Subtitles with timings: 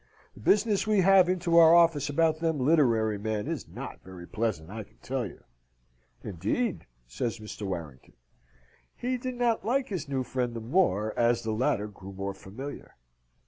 [0.33, 4.71] The business we have into our office about them literary men is not very pleasant,
[4.71, 5.43] I can tell you."
[6.23, 7.67] "Indeed!" says Mr.
[7.67, 8.13] Warrington.
[8.95, 12.95] He did not like his new friend the more as the latter grew more familiar.